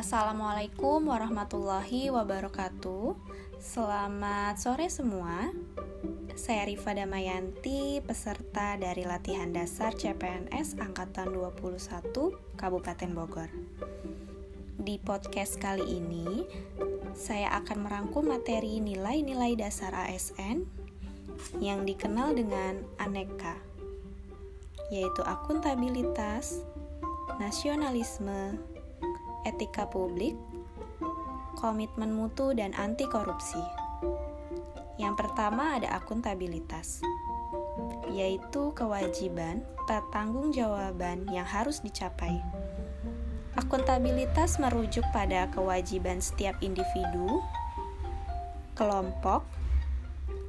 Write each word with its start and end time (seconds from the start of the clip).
Assalamualaikum 0.00 1.12
warahmatullahi 1.12 2.08
wabarakatuh. 2.08 3.20
Selamat 3.60 4.56
sore 4.56 4.88
semua. 4.88 5.52
Saya 6.32 6.64
Rifa 6.64 6.96
Damayanti, 6.96 8.00
peserta 8.00 8.80
dari 8.80 9.04
latihan 9.04 9.52
dasar 9.52 9.92
CPNS 9.92 10.80
angkatan 10.80 11.36
21 11.36 12.16
Kabupaten 12.56 13.10
Bogor. 13.12 13.52
Di 14.80 14.96
podcast 15.04 15.60
kali 15.60 15.84
ini, 16.00 16.48
saya 17.12 17.52
akan 17.60 17.84
merangkum 17.84 18.32
materi 18.32 18.80
nilai-nilai 18.80 19.52
dasar 19.52 19.92
ASN 19.92 20.64
yang 21.60 21.84
dikenal 21.84 22.32
dengan 22.32 22.80
aneka, 22.96 23.60
yaitu 24.88 25.20
akuntabilitas, 25.28 26.64
nasionalisme, 27.36 28.56
etika 29.44 29.88
publik, 29.88 30.36
komitmen 31.60 32.12
mutu, 32.12 32.52
dan 32.56 32.72
anti 32.76 33.04
korupsi. 33.08 33.60
Yang 35.00 35.14
pertama 35.26 35.80
ada 35.80 35.96
akuntabilitas, 35.96 37.00
yaitu 38.12 38.72
kewajiban 38.76 39.64
pertanggungjawaban 39.88 41.24
yang 41.32 41.48
harus 41.48 41.80
dicapai. 41.80 42.40
Akuntabilitas 43.56 44.60
merujuk 44.60 45.02
pada 45.10 45.48
kewajiban 45.50 46.22
setiap 46.22 46.54
individu, 46.62 47.40
kelompok, 48.78 49.42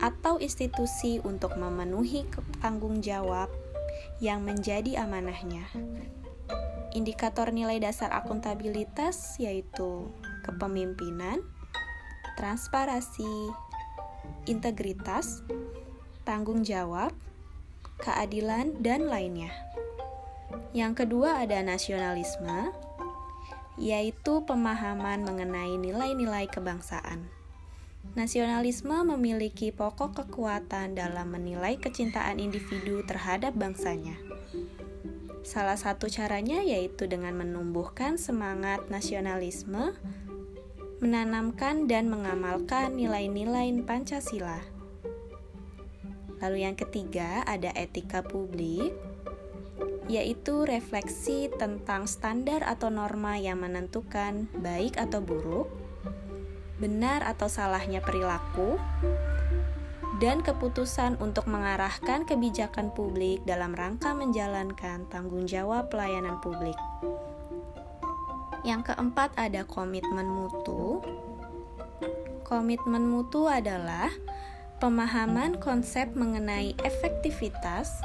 atau 0.00 0.36
institusi 0.40 1.20
untuk 1.24 1.56
memenuhi 1.56 2.28
tanggung 2.60 3.00
jawab 3.00 3.48
yang 4.20 4.44
menjadi 4.44 5.04
amanahnya. 5.04 5.68
Indikator 6.96 7.52
nilai 7.52 7.76
dasar 7.76 8.08
akuntabilitas 8.08 9.36
yaitu 9.36 10.08
kepemimpinan, 10.48 11.44
transparansi, 12.40 13.52
integritas, 14.48 15.44
tanggung 16.24 16.64
jawab, 16.64 17.12
keadilan, 18.00 18.80
dan 18.80 19.12
lainnya. 19.12 19.52
Yang 20.72 21.04
kedua 21.04 21.44
ada 21.44 21.60
nasionalisme, 21.60 22.72
yaitu 23.76 24.40
pemahaman 24.48 25.20
mengenai 25.20 25.76
nilai-nilai 25.76 26.48
kebangsaan. 26.48 27.28
Nasionalisme 28.16 29.04
memiliki 29.04 29.68
pokok 29.68 30.24
kekuatan 30.24 30.96
dalam 30.96 31.28
menilai 31.28 31.76
kecintaan 31.76 32.40
individu 32.40 33.04
terhadap 33.04 33.52
bangsanya. 33.52 34.16
Salah 35.46 35.78
satu 35.78 36.10
caranya 36.10 36.58
yaitu 36.58 37.06
dengan 37.06 37.38
menumbuhkan 37.38 38.18
semangat 38.18 38.90
nasionalisme, 38.90 39.94
menanamkan 40.98 41.86
dan 41.86 42.10
mengamalkan 42.10 42.98
nilai-nilai 42.98 43.70
Pancasila. 43.86 44.58
Lalu 46.42 46.66
yang 46.66 46.74
ketiga 46.74 47.46
ada 47.46 47.70
etika 47.78 48.26
publik, 48.26 48.90
yaitu 50.10 50.66
refleksi 50.66 51.46
tentang 51.54 52.10
standar 52.10 52.66
atau 52.66 52.90
norma 52.90 53.38
yang 53.38 53.62
menentukan 53.62 54.50
baik 54.50 54.98
atau 54.98 55.22
buruk, 55.22 55.70
benar 56.82 57.22
atau 57.22 57.46
salahnya 57.46 58.02
perilaku, 58.02 58.82
dan 60.16 60.40
keputusan 60.40 61.20
untuk 61.20 61.44
mengarahkan 61.44 62.24
kebijakan 62.24 62.88
publik 62.96 63.44
dalam 63.44 63.76
rangka 63.76 64.16
menjalankan 64.16 65.04
tanggung 65.12 65.44
jawab 65.44 65.92
pelayanan 65.92 66.40
publik. 66.40 66.76
Yang 68.64 68.92
keempat 68.92 69.36
ada 69.36 69.68
komitmen 69.68 70.26
mutu. 70.26 71.04
Komitmen 72.48 73.04
mutu 73.04 73.44
adalah 73.44 74.08
pemahaman 74.80 75.60
konsep 75.60 76.16
mengenai 76.16 76.72
efektivitas, 76.80 78.00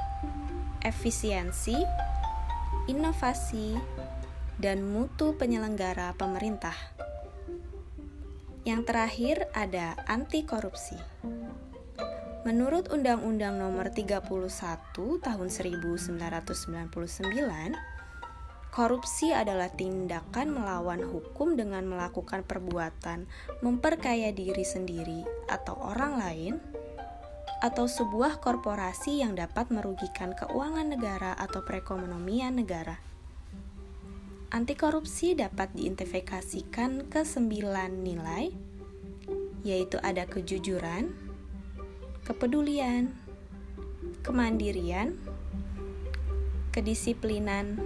efisiensi, 0.83 1.79
inovasi, 2.91 3.79
dan 4.59 4.83
mutu 4.83 5.33
penyelenggara 5.39 6.13
pemerintah. 6.19 6.75
Yang 8.61 8.81
terakhir 8.85 9.35
ada 9.57 9.97
anti 10.05 10.45
korupsi. 10.45 10.99
Menurut 12.41 12.89
Undang-Undang 12.89 13.61
Nomor 13.61 13.93
31 13.93 14.25
Tahun 15.21 15.47
1999, 15.53 16.17
korupsi 18.73 19.29
adalah 19.29 19.69
tindakan 19.69 20.49
melawan 20.49 21.05
hukum 21.05 21.53
dengan 21.53 21.85
melakukan 21.85 22.41
perbuatan 22.41 23.29
memperkaya 23.61 24.33
diri 24.33 24.65
sendiri 24.65 25.21
atau 25.53 25.77
orang 25.85 26.17
lain 26.17 26.57
atau 27.61 27.85
sebuah 27.85 28.41
korporasi 28.41 29.21
yang 29.21 29.37
dapat 29.37 29.69
merugikan 29.69 30.33
keuangan 30.33 30.97
negara 30.97 31.37
atau 31.37 31.61
perekonomian 31.61 32.57
negara. 32.57 32.97
Anti 34.49 34.73
korupsi 34.73 35.37
dapat 35.37 35.77
diidentifikasikan 35.77 37.05
ke 37.05 37.21
sembilan 37.21 38.01
nilai, 38.01 38.49
yaitu 39.61 40.01
ada 40.01 40.25
kejujuran, 40.25 41.20
kepedulian, 42.21 43.17
kemandirian, 44.21 45.17
kedisiplinan, 46.69 47.81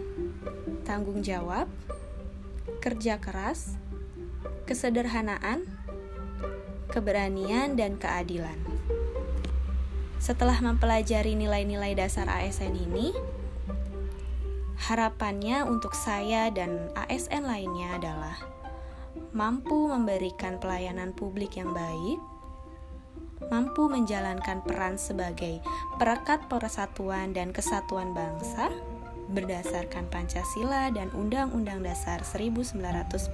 tanggung 0.83 1.23
jawab, 1.23 1.71
kerja 2.83 3.17
keras, 3.23 3.79
kesederhanaan, 4.67 5.63
keberanian, 6.91 7.79
dan 7.79 7.95
keadilan. 7.95 8.59
Setelah 10.19 10.59
mempelajari 10.59 11.37
nilai-nilai 11.37 11.95
dasar 11.95 12.27
ASN 12.27 12.75
ini, 12.75 13.15
harapannya 14.89 15.63
untuk 15.63 15.95
saya 15.95 16.51
dan 16.51 16.91
ASN 16.93 17.47
lainnya 17.47 17.95
adalah 17.97 18.35
mampu 19.31 19.87
memberikan 19.87 20.59
pelayanan 20.59 21.15
publik 21.15 21.55
yang 21.55 21.71
baik 21.71 22.19
mampu 23.51 23.87
menjalankan 23.91 24.63
peran 24.63 24.95
sebagai 24.95 25.59
perekat 25.99 26.47
persatuan 26.47 27.35
dan 27.35 27.51
kesatuan 27.51 28.15
bangsa 28.15 28.71
berdasarkan 29.29 30.05
Pancasila 30.13 30.93
dan 30.93 31.09
Undang-Undang 31.13 31.81
Dasar 31.81 32.21
1945. 32.21 33.33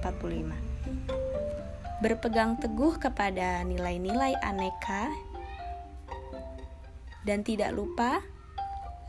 Berpegang 2.02 2.58
teguh 2.58 2.98
kepada 2.98 3.62
nilai-nilai 3.62 4.34
aneka 4.42 5.06
dan 7.22 7.46
tidak 7.46 7.70
lupa 7.76 8.18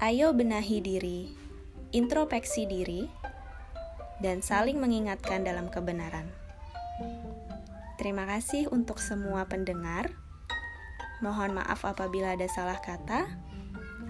ayo 0.03 0.29
benahi 0.35 0.77
diri, 0.83 1.33
introspeksi 1.95 2.69
diri 2.69 3.09
dan 4.21 4.45
saling 4.45 4.77
mengingatkan 4.77 5.41
dalam 5.41 5.71
kebenaran. 5.73 6.29
Terima 7.97 8.29
kasih 8.29 8.69
untuk 8.69 9.01
semua 9.01 9.47
pendengar. 9.49 10.22
Mohon 11.23 11.63
maaf 11.63 11.87
apabila 11.87 12.35
ada 12.35 12.43
salah 12.51 12.83
kata. 12.83 13.23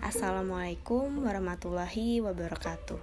Assalamualaikum 0.01 1.21
warahmatullahi 1.21 2.25
wabarakatuh. 2.25 2.97